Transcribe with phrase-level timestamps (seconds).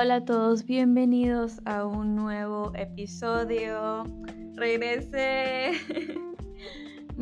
[0.00, 4.04] Hola a todos, bienvenidos a un nuevo episodio.
[4.54, 5.72] Regresé.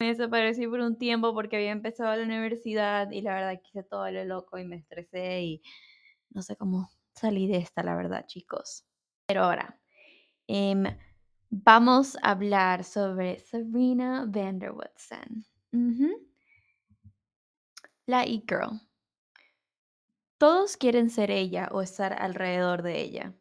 [0.00, 4.10] Me desaparecí por un tiempo porque había empezado la universidad y la verdad quise todo
[4.10, 5.62] lo loco y me estresé y
[6.30, 8.88] no sé cómo salí de esta, la verdad, chicos.
[9.28, 9.80] Pero ahora,
[10.48, 10.82] em,
[11.48, 15.44] vamos a hablar sobre Sabrina Vanderwoodson.
[18.06, 18.87] La e-girl.
[20.38, 23.34] Todos quieren ser ella o estar alrededor de ella.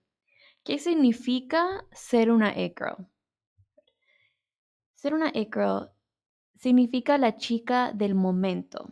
[0.64, 3.08] ¿Qué significa ser una e-girl?
[4.96, 5.92] Ser una e-girl
[6.56, 8.92] significa la chica del momento.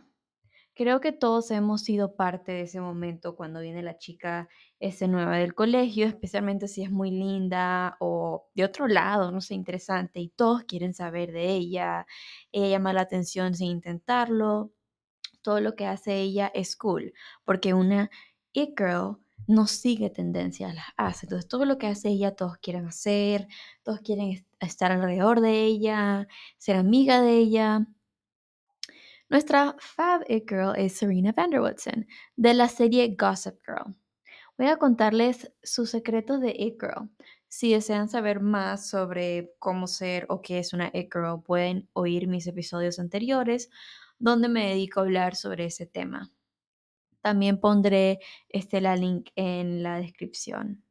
[0.74, 5.38] Creo que todos hemos sido parte de ese momento cuando viene la chica ese nueva
[5.38, 10.28] del colegio, especialmente si es muy linda o de otro lado, no sé, interesante, y
[10.28, 12.06] todos quieren saber de ella,
[12.52, 14.75] ella llama la atención sin intentarlo,
[15.46, 18.10] todo lo que hace ella es cool, porque una
[18.52, 21.26] it girl no sigue tendencias, las hace.
[21.26, 23.46] Entonces, todo lo que hace ella, todos quieren hacer,
[23.84, 26.26] todos quieren estar alrededor de ella,
[26.58, 27.86] ser amiga de ella.
[29.28, 33.94] Nuestra fab it girl es Serena Vanderwoodson, de la serie Gossip Girl.
[34.58, 37.08] Voy a contarles sus secretos de it girl.
[37.46, 42.26] Si desean saber más sobre cómo ser o qué es una it girl, pueden oír
[42.26, 43.70] mis episodios anteriores
[44.18, 46.30] donde me dedico a hablar sobre ese tema.
[47.20, 50.84] También pondré este, link en la descripción.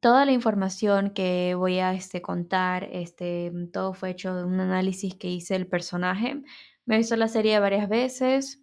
[0.00, 5.14] Toda la información que voy a este, contar, este, todo fue hecho de un análisis
[5.14, 6.42] que hice del personaje.
[6.86, 8.60] Me he la serie varias veces.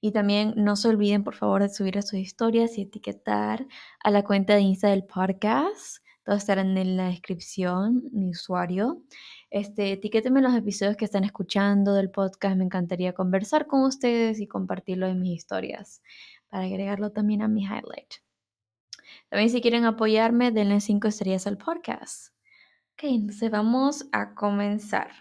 [0.00, 3.66] Y también no se olviden, por favor, de subir a sus historias y etiquetar
[4.04, 6.05] a la cuenta de Insta del podcast.
[6.26, 9.00] Todos estarán en la descripción, mi usuario.
[9.48, 12.56] Este, etiquétenme los episodios que están escuchando del podcast.
[12.56, 16.02] Me encantaría conversar con ustedes y compartirlo en mis historias
[16.48, 18.14] para agregarlo también a mi highlight.
[19.28, 22.34] También si quieren apoyarme, denle 5 estrellas al podcast.
[22.94, 25.12] Ok, entonces vamos a comenzar.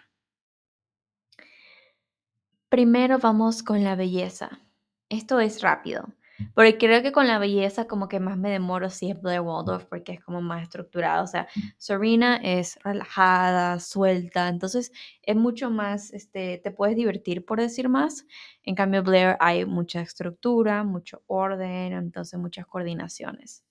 [2.68, 4.60] Primero vamos con la belleza.
[5.10, 6.16] Esto es rápido.
[6.54, 9.86] Porque creo que con la belleza como que más me demoro si es Blair Waldorf
[9.86, 11.24] porque es como más estructurado.
[11.24, 11.48] O sea,
[11.78, 14.92] Serena es relajada, suelta, entonces
[15.22, 18.26] es mucho más, este, te puedes divertir por decir más.
[18.64, 23.64] En cambio, Blair hay mucha estructura, mucho orden, entonces muchas coordinaciones.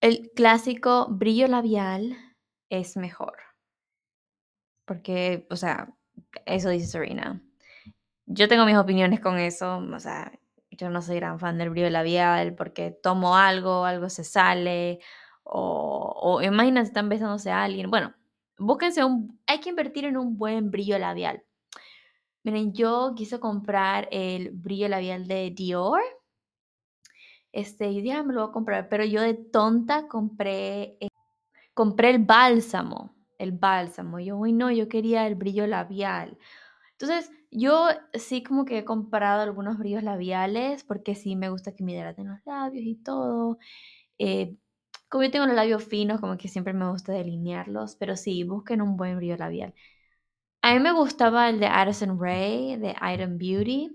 [0.00, 2.16] El clásico brillo labial
[2.70, 3.36] es mejor.
[4.86, 5.94] Porque, o sea,
[6.46, 7.42] eso dice Serena.
[8.26, 10.32] Yo tengo mis opiniones con eso, o sea,
[10.78, 15.00] yo no soy gran fan del brillo labial porque tomo algo, algo se sale,
[15.44, 17.90] o, o imagínense, están besándose a alguien.
[17.90, 18.14] Bueno,
[18.58, 21.42] búsquense un, hay que invertir en un buen brillo labial.
[22.44, 26.00] Miren, yo quise comprar el brillo labial de Dior.
[27.52, 31.08] Este, y dije, me lo voy a comprar, pero yo de tonta compré, eh,
[31.74, 34.20] compré el bálsamo, el bálsamo.
[34.20, 36.38] Yo, uy, no, yo quería el brillo labial.
[36.92, 41.84] Entonces, yo sí como que he comprado algunos brillos labiales porque sí me gusta que
[41.84, 43.58] me hidraten los labios y todo.
[44.18, 44.56] Eh,
[45.10, 48.82] como yo tengo los labios finos, como que siempre me gusta delinearlos, pero sí, busquen
[48.82, 49.74] un buen brillo labial.
[50.62, 53.90] A mí me gustaba el de Addison Ray, de Item Beauty,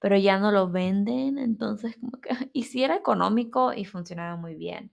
[0.00, 4.54] pero ya no lo venden, entonces como que, y sí era económico y funcionaba muy
[4.54, 4.92] bien.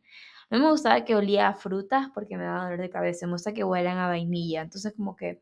[0.50, 3.34] A mí me gustaba que olía a frutas porque me daba dolor de cabeza, me
[3.34, 5.42] gusta que huelan a vainilla, entonces como que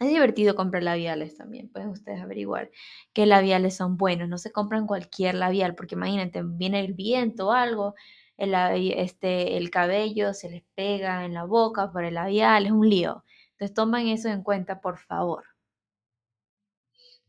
[0.00, 2.70] es divertido comprar labiales también, pueden ustedes averiguar
[3.12, 4.28] qué labiales son buenos.
[4.28, 7.94] No se compran cualquier labial, porque imagínate, viene el viento o algo,
[8.38, 8.54] el,
[8.96, 13.24] este, el cabello se les pega en la boca por el labial, es un lío.
[13.52, 15.44] Entonces tomen eso en cuenta, por favor.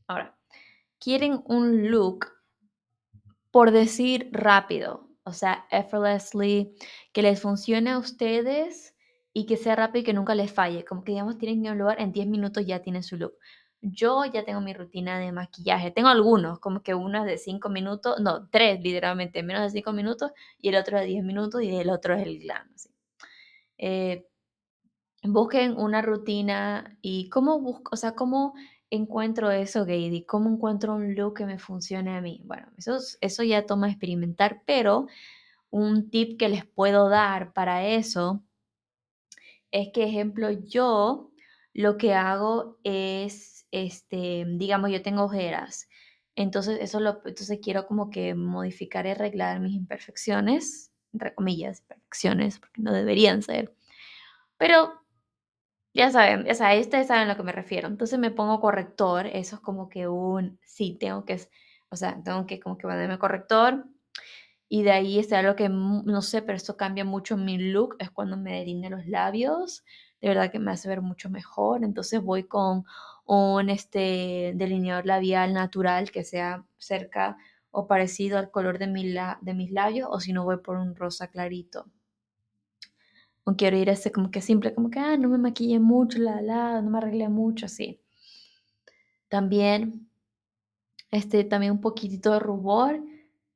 [0.08, 0.38] Ahora,
[0.98, 2.28] quieren un look,
[3.52, 6.74] por decir rápido, o sea, effortlessly,
[7.12, 8.91] que les funcione a ustedes
[9.34, 10.86] y que sea rápido y que nunca les falle.
[10.86, 13.34] Como que, digamos, tienen un lugar, en 10 minutos ya tienen su look.
[13.82, 15.92] Yo ya tengo mi rutina de maquillaje.
[15.92, 19.94] Tengo algunos, como que uno es de 5 minutos, no, 3 literalmente, menos de 5
[19.94, 22.68] minutos, y el otro de 10 minutos y el otro es el glam.
[23.78, 24.28] Eh,
[25.24, 28.54] busquen una rutina y cómo busco, o sea, cómo
[28.92, 32.42] encuentro eso, Gady, cómo encuentro un look que me funcione a mí.
[32.46, 35.08] Bueno, eso, eso ya toma experimentar, pero
[35.70, 38.44] un tip que les puedo dar para eso
[39.72, 41.32] es que, ejemplo, yo
[41.74, 45.88] lo que hago es, este, digamos, yo tengo ojeras.
[46.36, 52.60] Entonces, eso lo, entonces quiero como que modificar y arreglar mis imperfecciones, entre comillas, imperfecciones,
[52.60, 53.74] porque no deberían ser.
[54.58, 54.94] Pero
[55.94, 57.88] ya saben, o sea, ustedes saben a lo que me refiero.
[57.88, 61.40] Entonces me pongo corrector, eso es como que un, sí, tengo que,
[61.90, 63.86] o sea, tengo que como que ponerme corrector.
[64.74, 68.10] Y de ahí está lo que, no sé, pero esto cambia mucho mi look, es
[68.10, 69.84] cuando me deline los labios,
[70.22, 71.84] de verdad que me hace ver mucho mejor.
[71.84, 72.86] Entonces voy con
[73.26, 77.36] un este, delineador labial natural que sea cerca
[77.70, 80.96] o parecido al color de, mi de mis labios, o si no voy por un
[80.96, 81.88] rosa clarito
[83.44, 86.18] o quiero ir a ese como que simple, como que, ah, no me maquille mucho,
[86.20, 88.00] la, la, no me arregle mucho, así.
[89.28, 90.08] También,
[91.12, 93.04] este, también un poquitito de rubor.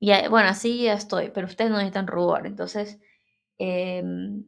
[0.06, 2.46] Y bueno, así ya estoy, pero ustedes no necesitan rubor.
[2.46, 3.00] Entonces,
[3.58, 4.46] em,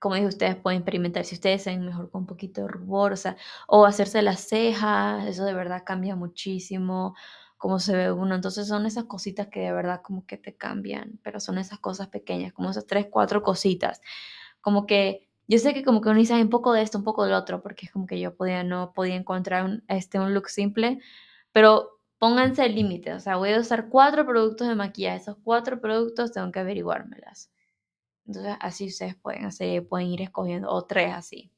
[0.00, 3.12] como dije, ustedes pueden experimentar si ustedes se ven mejor con un poquito de rubor,
[3.12, 3.36] o sea,
[3.68, 7.14] o hacerse las cejas, eso de verdad cambia muchísimo
[7.58, 8.34] cómo se ve uno.
[8.34, 12.08] Entonces son esas cositas que de verdad como que te cambian, pero son esas cosas
[12.08, 14.00] pequeñas, como esas tres, cuatro cositas
[14.60, 17.24] como que yo sé que como que uno dice un poco de esto, un poco
[17.24, 20.48] del otro, porque es como que yo podía, no podía encontrar un, este, un look
[20.48, 20.98] simple,
[21.52, 25.80] pero pónganse el límite, o sea, voy a usar cuatro productos de maquillaje, esos cuatro
[25.80, 27.50] productos tengo que averiguármelas.
[28.26, 31.52] Entonces así ustedes pueden hacer, pueden ir escogiendo, o tres así.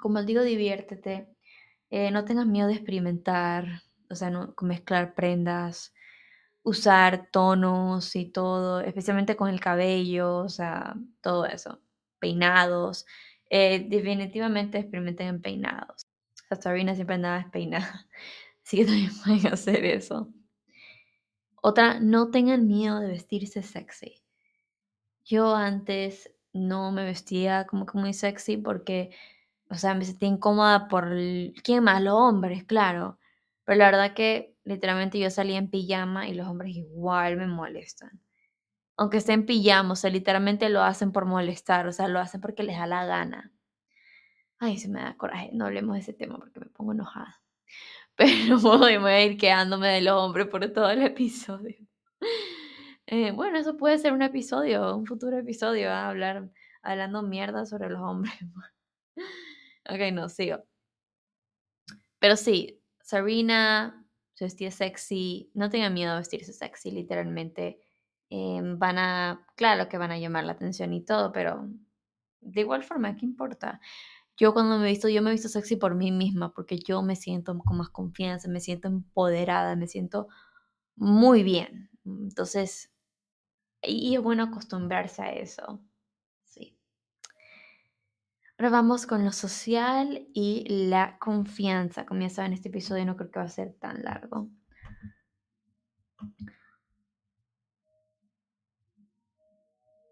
[0.00, 1.28] Como les digo, diviértete,
[1.90, 5.94] eh, no tengas miedo de experimentar, o sea, no, mezclar prendas,
[6.62, 11.80] usar tonos y todo, especialmente con el cabello, o sea, todo eso,
[12.20, 13.06] peinados.
[13.50, 16.11] Eh, definitivamente experimenten en peinados.
[16.56, 18.06] Sabrina siempre andaba despeinada,
[18.64, 20.28] así que también pueden hacer eso.
[21.62, 24.22] Otra, no tengan miedo de vestirse sexy.
[25.24, 29.10] Yo antes no me vestía como que muy sexy porque,
[29.70, 31.10] o sea, me sentía incómoda por,
[31.62, 32.02] ¿quién más?
[32.02, 33.18] Los hombres, claro.
[33.64, 38.20] Pero la verdad que literalmente yo salía en pijama y los hombres igual me molestan.
[38.96, 42.40] Aunque esté en pijama, o sea, literalmente lo hacen por molestar, o sea, lo hacen
[42.40, 43.52] porque les da la gana.
[44.64, 47.42] Ay, se me da coraje, no hablemos de ese tema porque me pongo enojada.
[48.16, 51.74] Pero voy, voy a ir quedándome de los hombres por todo el episodio.
[53.06, 56.48] Eh, bueno, eso puede ser un episodio, un futuro episodio, a hablar,
[56.80, 58.32] hablando mierda sobre los hombres.
[59.90, 60.62] ok, no, sigo.
[62.20, 67.80] Pero sí, Sarina se vestía sexy, no tengan miedo de vestirse sexy, literalmente.
[68.30, 71.68] Em, van a, claro que van a llamar la atención y todo, pero
[72.40, 73.80] de igual forma, ¿qué importa?
[74.36, 77.02] Yo cuando me he visto, yo me he visto sexy por mí misma, porque yo
[77.02, 80.28] me siento con más confianza, me siento empoderada, me siento
[80.96, 81.90] muy bien.
[82.04, 82.90] Entonces,
[83.82, 85.80] y es bueno acostumbrarse a eso.
[88.62, 92.06] Ahora vamos con lo social y la confianza.
[92.06, 94.50] Como ya saben, este episodio no creo que va a ser tan largo.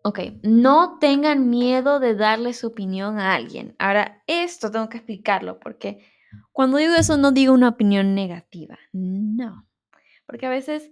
[0.02, 3.74] Ok, no tengan miedo de darle su opinión a alguien.
[3.78, 6.06] Ahora, esto tengo que explicarlo porque
[6.52, 9.68] cuando digo eso no digo una opinión negativa, no.
[10.26, 10.90] Porque a veces,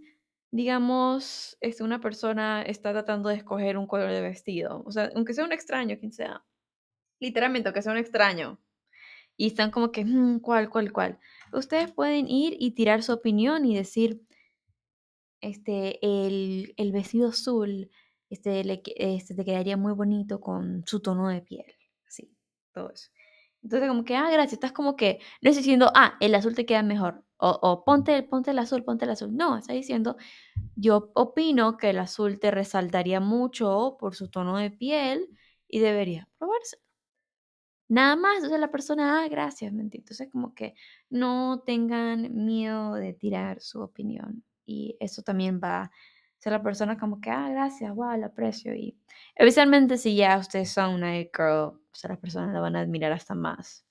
[0.50, 5.32] digamos, este, una persona está tratando de escoger un color de vestido, o sea, aunque
[5.32, 6.44] sea un extraño, quien sea,
[7.20, 8.60] literalmente, que sea un extraño,
[9.36, 11.18] y están como que, mm, ¿cuál, cuál, cuál?
[11.52, 14.20] Ustedes pueden ir y tirar su opinión y decir,
[15.40, 17.90] este, el, el vestido azul,
[18.30, 21.66] este, le, este, te quedaría muy bonito con su tono de piel,
[22.06, 22.34] así,
[22.72, 23.10] todo eso.
[23.62, 26.66] Entonces, como que, ah, gracias, estás como que, no estás diciendo, ah, el azul te
[26.66, 29.36] queda mejor, o, o ponte, ponte el azul, ponte el azul.
[29.36, 30.16] No, está diciendo,
[30.76, 35.28] yo opino que el azul te resaltaría mucho por su tono de piel
[35.68, 36.78] y debería probarse.
[37.88, 40.02] Nada más, entonces la persona, ah, gracias, mentira.
[40.02, 40.74] Entonces como que
[41.08, 45.90] no tengan miedo de tirar su opinión y eso también va
[46.38, 48.74] a ser la persona como que, ah, gracias, wow, lo aprecio.
[48.74, 48.96] Y
[49.34, 53.12] especialmente si ya ustedes son una girl, o sea, las personas la van a admirar
[53.12, 53.84] hasta más.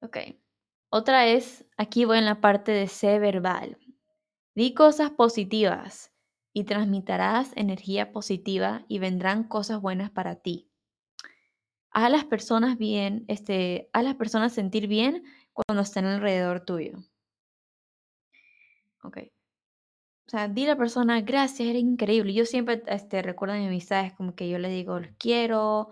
[0.00, 0.18] Ok.
[0.90, 3.78] Otra es, aquí voy en la parte de ser verbal.
[4.54, 6.12] Di cosas positivas
[6.52, 10.72] y transmitirás energía positiva y vendrán cosas buenas para ti
[11.92, 16.98] a las personas bien, este, a las personas sentir bien cuando estén alrededor tuyo.
[19.02, 19.18] Ok.
[20.38, 22.32] Sea, di a la persona, gracias, eres increíble.
[22.34, 25.90] Yo siempre este, recuerdo mis amistades como que yo les digo, los quiero,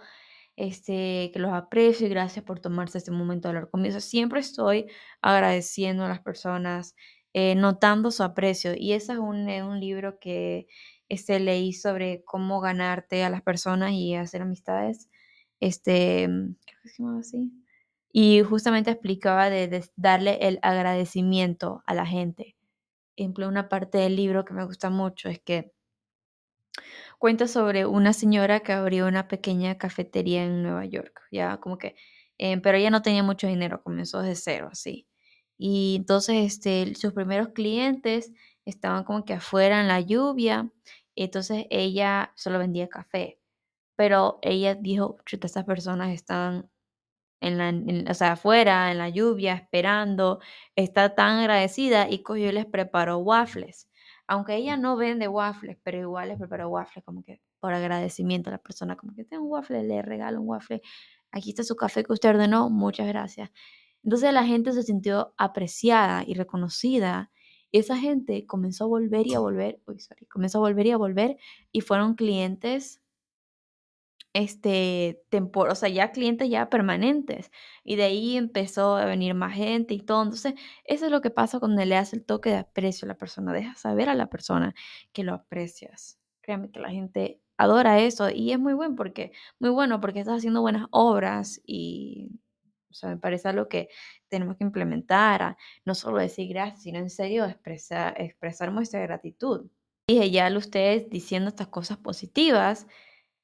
[0.56, 4.00] este, que los aprecio y gracias por tomarse este momento de hablar conmigo.
[4.00, 4.86] siempre estoy
[5.22, 6.94] agradeciendo a las personas,
[7.34, 8.74] eh, notando su aprecio.
[8.76, 10.68] Y ese es un, eh, un libro que
[11.08, 15.08] este, leí sobre cómo ganarte a las personas y hacer amistades.
[15.60, 16.28] Este,
[16.98, 17.52] llamaba así.
[18.12, 22.56] Y justamente explicaba de, darle el agradecimiento a la gente.
[23.20, 25.72] Ejemplo, una parte del libro que me gusta mucho es que
[27.18, 31.94] cuenta sobre una señora que abrió una pequeña cafetería en Nueva York, ya como que,
[32.38, 35.06] eh, pero ella no tenía mucho dinero, comenzó desde cero, así.
[35.58, 38.32] Y entonces este, sus primeros clientes
[38.64, 40.70] estaban como que afuera en la lluvia,
[41.16, 43.38] entonces ella solo vendía café,
[43.96, 46.69] pero ella dijo, chuta, estas personas están
[47.40, 50.40] en la, o sea, afuera, en la lluvia, esperando,
[50.76, 53.88] está tan agradecida y cogió y les preparó waffles.
[54.26, 58.52] Aunque ella no vende waffles, pero igual les preparó waffles como que por agradecimiento a
[58.52, 60.82] la persona, como que tengo un waffle, le regalo un waffle,
[61.32, 63.50] aquí está su café que usted ordenó, muchas gracias.
[64.02, 67.30] Entonces la gente se sintió apreciada y reconocida.
[67.72, 70.96] Y esa gente comenzó a volver y a volver, uy, comenzó a volver y a
[70.96, 71.36] volver
[71.70, 72.99] y fueron clientes
[74.32, 77.50] este, tempor o sea, ya clientes ya permanentes.
[77.84, 80.22] Y de ahí empezó a venir más gente y todo.
[80.22, 83.16] Entonces, eso es lo que pasa cuando le das el toque de aprecio a la
[83.18, 83.52] persona.
[83.52, 84.74] Deja saber a la persona
[85.12, 86.18] que lo aprecias.
[86.42, 90.38] Créame que la gente adora eso y es muy bueno porque, muy bueno porque estás
[90.38, 92.30] haciendo buenas obras y,
[92.90, 93.88] o sea, me parece algo que
[94.28, 95.56] tenemos que implementar.
[95.84, 99.70] no solo decir gracias, sino en serio expresar, expresar nuestra gratitud.
[100.08, 102.86] Dije ya ustedes diciendo estas cosas positivas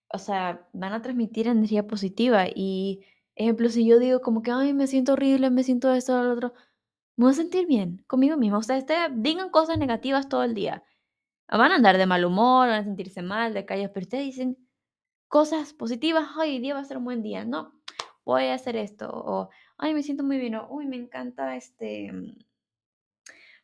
[0.09, 2.47] o sea, van a transmitir energía positiva.
[2.55, 6.33] Y, ejemplo, si yo digo como que, ay, me siento horrible, me siento esto, lo
[6.33, 6.55] otro,
[7.17, 8.59] me voy a sentir bien conmigo mismo.
[8.59, 10.85] O sea, ustedes digan cosas negativas todo el día.
[11.49, 14.59] Van a andar de mal humor, van a sentirse mal, de calles, pero ustedes dicen
[15.29, 17.45] cosas positivas, ay, hoy día va a ser un buen día.
[17.45, 17.75] No,
[18.25, 19.11] voy a hacer esto.
[19.11, 20.57] O, ay, me siento muy bien.
[20.57, 22.13] O, uy, me encanta este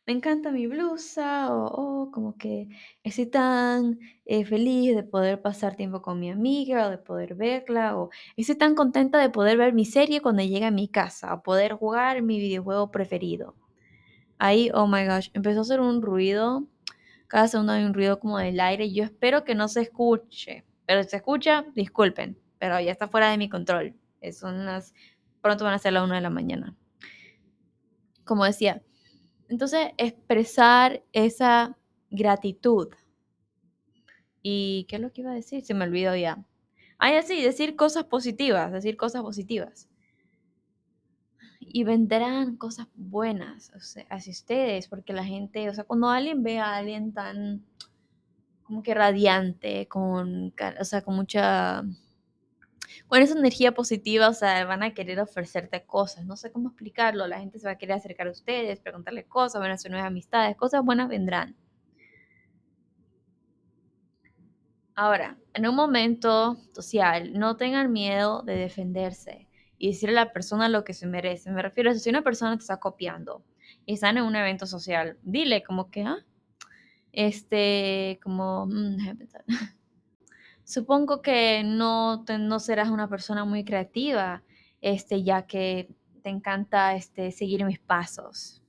[0.05, 2.67] me encanta mi blusa o, como que
[3.03, 7.97] estoy tan eh, feliz de poder pasar tiempo con mi amiga o de poder verla
[7.97, 11.43] o estoy tan contenta de poder ver mi serie cuando llegue a mi casa o
[11.43, 13.55] poder jugar mi videojuego preferido.
[14.39, 16.67] Ahí, oh my gosh, empezó a hacer un ruido.
[17.27, 18.91] Cada segundo hay un ruido como del aire.
[18.91, 20.65] Yo espero que no se escuche.
[20.85, 22.37] Pero si se escucha, disculpen.
[22.59, 23.95] Pero ya está fuera de mi control.
[24.33, 24.93] Son unas...
[25.41, 26.75] Pronto van a ser las 1 de la mañana.
[28.25, 28.81] Como decía,
[29.53, 31.77] entonces, expresar esa
[32.09, 32.89] gratitud.
[34.41, 35.63] ¿Y qué es lo que iba a decir?
[35.63, 36.43] Se me olvidó ya.
[36.97, 39.89] Ah, sí, decir cosas positivas, decir cosas positivas.
[41.59, 43.71] Y vendrán cosas buenas
[44.09, 47.63] hacia ustedes, porque la gente, o sea, cuando alguien ve a alguien tan
[48.63, 51.83] como que radiante, con, o sea, con mucha
[53.07, 56.25] con esa energía positiva, o sea, van a querer ofrecerte cosas.
[56.25, 57.27] No sé cómo explicarlo.
[57.27, 60.07] La gente se va a querer acercar a ustedes, preguntarle cosas, van a hacer nuevas
[60.07, 61.55] amistades, cosas buenas vendrán.
[64.95, 69.47] Ahora, en un momento social, no tengan miedo de defenderse
[69.79, 71.51] y decirle a la persona lo que se merece.
[71.51, 73.43] Me refiero a si una persona te está copiando
[73.85, 76.23] y están en un evento social, dile como que, ah,
[77.11, 78.97] este, como, mm,
[80.63, 84.43] Supongo que no, no serás una persona muy creativa,
[84.81, 85.89] este, ya que
[86.21, 88.61] te encanta este, seguir mis pasos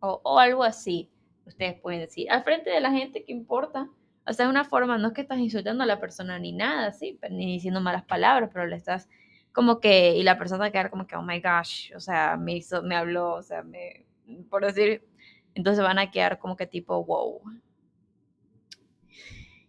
[0.00, 1.10] o, o algo así.
[1.46, 3.88] Ustedes pueden decir, al frente de la gente, ¿qué importa?
[4.26, 6.92] O sea, es una forma, no es que estás insultando a la persona ni nada,
[6.92, 9.08] sí, ni diciendo malas palabras, pero le estás
[9.52, 12.36] como que, y la persona va a quedar como que, oh my gosh, o sea,
[12.36, 14.04] me hizo, me habló, o sea, me,
[14.50, 15.08] por decir,
[15.54, 17.40] entonces van a quedar como que tipo, wow,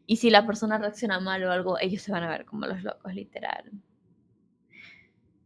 [0.10, 2.82] y si la persona reacciona mal o algo, ellos se van a ver como los
[2.84, 3.72] locos, literal.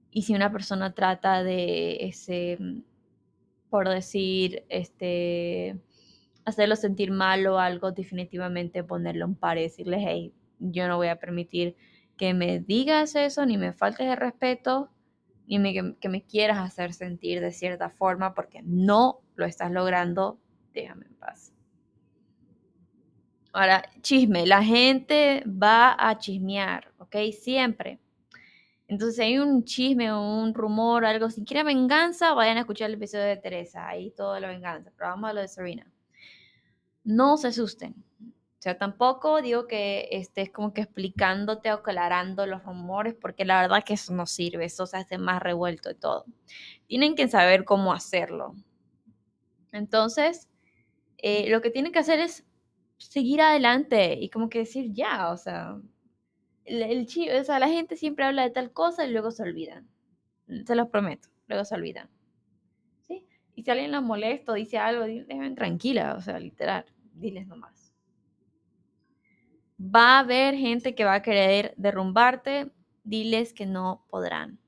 [0.09, 2.57] Y si una persona trata de ese,
[3.69, 5.77] por decir, este,
[6.45, 11.09] hacerlo sentir mal o algo, definitivamente ponerle un par y decirle, hey, yo no voy
[11.09, 11.75] a permitir
[12.15, 14.89] que me digas eso, ni me faltes de respeto,
[15.45, 20.39] ni me, que me quieras hacer sentir de cierta forma, porque no lo estás logrando,
[20.73, 21.52] déjame en paz.
[23.53, 27.15] Ahora, chisme, la gente va a chismear, ¿ok?
[27.39, 27.99] Siempre.
[28.87, 32.89] Entonces, si hay un chisme o un rumor, algo, si quieren venganza, vayan a escuchar
[32.89, 35.87] el episodio de Teresa, ahí toda la venganza, pero vamos a lo de Serena.
[37.03, 37.93] No se asusten.
[38.21, 43.61] O sea, tampoco digo que estés como que explicándote o aclarando los rumores, porque la
[43.61, 46.25] verdad que eso no sirve, eso se hace más revuelto y todo.
[46.87, 48.55] Tienen que saber cómo hacerlo.
[49.71, 50.49] Entonces,
[51.19, 52.45] eh, lo que tienen que hacer es
[53.09, 55.77] seguir adelante y como que decir ya, o sea,
[56.65, 57.07] el,
[57.39, 59.87] o sea, la gente siempre habla de tal cosa y luego se olvidan.
[60.65, 62.09] Se los prometo, luego se olvidan.
[63.01, 63.25] ¿Sí?
[63.55, 67.93] Y si alguien los molesta o dice algo, déjenme tranquila, o sea, literal, diles nomás.
[69.79, 72.71] Va a haber gente que va a querer derrumbarte,
[73.03, 74.59] diles que no podrán.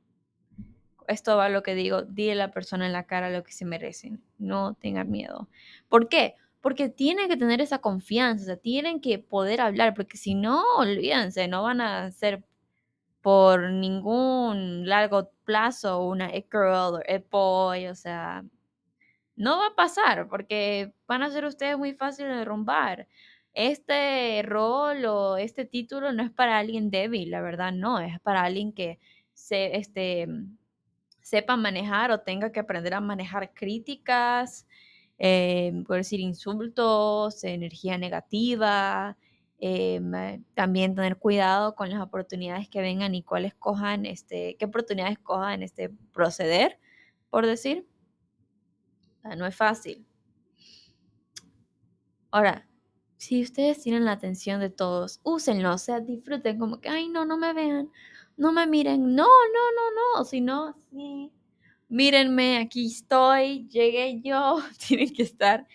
[1.07, 3.51] Esto va a lo que digo, dile a la persona en la cara lo que
[3.51, 5.47] se merecen, no tengan miedo.
[5.87, 6.35] ¿Por qué?
[6.65, 10.63] Porque tienen que tener esa confianza, o sea, tienen que poder hablar, porque si no,
[10.77, 12.43] olvídense, no van a ser
[13.21, 18.43] por ningún largo plazo una e-girl o e-boy, o sea,
[19.35, 23.07] no va a pasar, porque van a ser ustedes muy fáciles de derrumbar.
[23.53, 28.41] Este rol o este título no es para alguien débil, la verdad no, es para
[28.41, 28.99] alguien que
[29.35, 30.27] se, este,
[31.21, 34.65] sepa manejar o tenga que aprender a manejar críticas,
[35.17, 39.17] eh, por decir insultos, energía negativa,
[39.59, 40.01] eh,
[40.53, 45.63] también tener cuidado con las oportunidades que vengan y cuáles cojan, este, qué oportunidades cojan
[45.63, 46.79] este proceder,
[47.29, 47.87] por decir.
[49.37, 50.05] no es fácil.
[52.31, 52.67] Ahora,
[53.17, 57.25] si ustedes tienen la atención de todos, úsenlo, o sea, disfruten como que, ay, no,
[57.25, 57.89] no me vean,
[58.37, 61.31] no me miren, no, no, no, no, si no, sí,
[61.89, 65.67] mírenme, aquí estoy, llegué yo, tienen que estar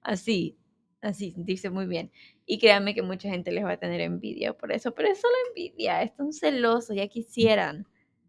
[0.00, 0.58] así,
[1.00, 2.10] así, sentirse muy bien.
[2.46, 5.34] Y créanme que mucha gente les va a tener envidia por eso, pero es solo
[5.48, 7.86] envidia, están celosos, ya quisieran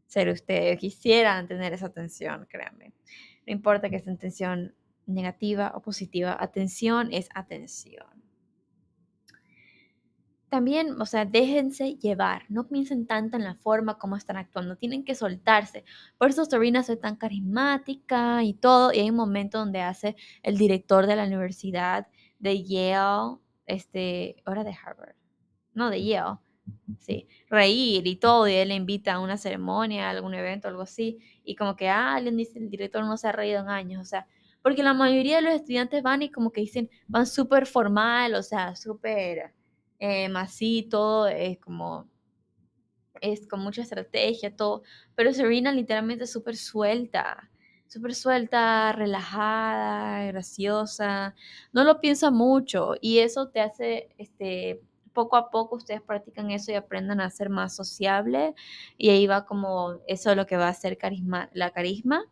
[0.07, 2.93] ser ustedes, quisieran tener esa atención, créanme.
[3.45, 4.75] No importa que sea atención
[5.05, 8.26] negativa o positiva, atención es atención
[10.49, 15.03] también, o sea, déjense llevar, no piensen tanto en la forma como están actuando, tienen
[15.03, 15.83] que soltarse.
[16.17, 20.57] Por eso Serena es tan carismática y todo, y hay un momento donde hace el
[20.57, 22.07] director de la universidad
[22.39, 25.15] de Yale, este, ahora de Harvard,
[25.73, 26.37] no, de Yale,
[26.99, 30.83] sí, reír y todo, y él le invita a una ceremonia, a algún evento, algo
[30.83, 34.01] así, y como que, ah, alguien dice, el director no se ha reído en años,
[34.01, 34.27] o sea,
[34.61, 38.43] porque la mayoría de los estudiantes van y como que dicen, van súper formal, o
[38.43, 39.53] sea, súper
[39.99, 40.29] eh,
[40.89, 42.09] todo es como,
[43.21, 44.83] es con mucha estrategia, todo,
[45.15, 47.49] pero Serena literalmente es súper suelta,
[47.87, 51.35] súper suelta, relajada, graciosa,
[51.73, 54.81] no lo piensa mucho y eso te hace, este,
[55.13, 58.53] poco a poco ustedes practican eso y aprendan a ser más sociable
[58.97, 62.25] y ahí va como eso es lo que va a ser carisma, la carisma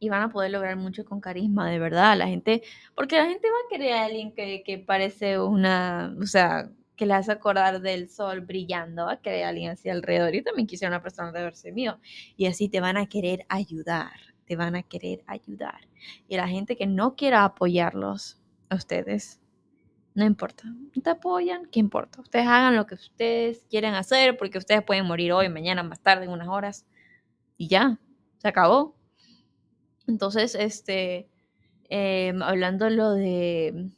[0.00, 2.16] y van a poder lograr mucho con carisma, de verdad.
[2.16, 2.62] La gente,
[2.96, 7.06] porque la gente va a querer a alguien que, que parece una, o sea, que
[7.06, 10.32] le hace acordar del sol brillando, va a querer a alguien así alrededor.
[10.32, 12.00] Yo también quisiera una persona de verse mío.
[12.36, 14.12] Y así te van a querer ayudar,
[14.46, 15.88] te van a querer ayudar.
[16.28, 19.40] Y la gente que no quiera apoyarlos a ustedes,
[20.14, 22.20] no importa, no te apoyan, ¿qué importa?
[22.20, 26.24] Ustedes hagan lo que ustedes quieren hacer porque ustedes pueden morir hoy, mañana, más tarde,
[26.24, 26.86] en unas horas.
[27.56, 27.98] Y ya,
[28.38, 28.99] se acabó.
[30.10, 31.28] Entonces, este,
[31.88, 33.90] em, hablando lo de,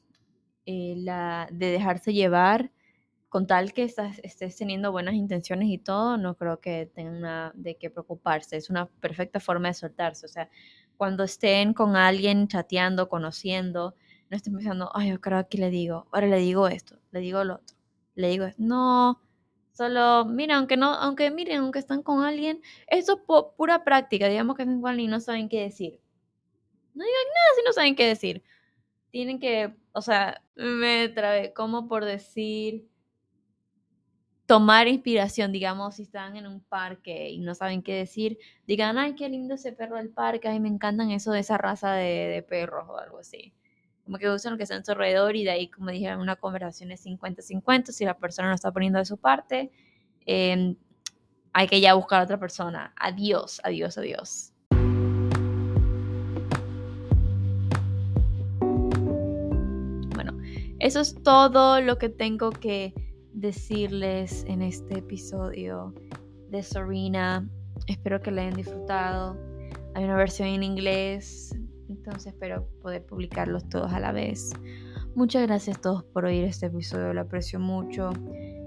[0.67, 2.71] eh, la, de dejarse llevar,
[3.29, 7.77] con tal que estás, estés teniendo buenas intenciones y todo, no creo que tenga de
[7.79, 8.59] qué preocuparse.
[8.59, 10.27] Es una perfecta forma de soltarse.
[10.27, 10.51] O sea,
[10.99, 13.95] cuando estén con alguien chateando, conociendo,
[14.31, 17.43] no estén pensando, ay, yo creo que le digo, ahora le digo esto, le digo
[17.45, 17.77] lo otro,
[18.17, 18.63] le digo esto.
[18.63, 19.23] No,
[19.73, 23.21] Solo, mira, aunque no, aunque miren, aunque están con alguien, eso es
[23.57, 25.99] pura práctica, digamos que están con alguien y no saben qué decir.
[26.95, 28.43] No digan nada si no saben qué decir.
[29.11, 32.87] Tienen que, o sea, me trae, como por decir,
[34.47, 39.15] tomar inspiración, digamos, si están en un parque y no saben qué decir, digan, ay,
[39.15, 42.43] qué lindo ese perro del parque, ay, me encantan eso de esa raza de, de
[42.43, 43.55] perros o algo así
[44.05, 46.37] como que usan lo que está en su alrededor y de ahí, como dije, una
[46.37, 49.71] conversación es 50-50, si la persona no está poniendo de su parte,
[50.27, 50.77] em,
[51.53, 52.93] hay que ya buscar a otra persona.
[52.97, 54.53] Adiós, adiós, adiós.
[60.15, 60.37] Bueno,
[60.81, 62.95] eso es todo lo que tengo que
[63.33, 65.95] decirles en este episodio
[66.51, 67.49] de Serena.
[67.87, 69.37] Espero que la hayan disfrutado.
[69.95, 71.55] Hay una versión en inglés,
[72.05, 74.51] entonces espero poder publicarlos todos a la vez.
[75.15, 78.11] Muchas gracias a todos por oír este episodio, lo aprecio mucho.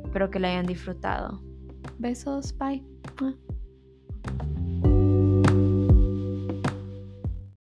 [0.06, 1.42] Espero que lo hayan disfrutado.
[2.00, 2.84] Besos, bye.